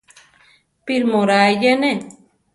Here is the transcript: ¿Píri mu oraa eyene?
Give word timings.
¿Píri 0.85 1.05
mu 1.11 1.17
oraa 1.23 1.45
eyene? 1.51 1.91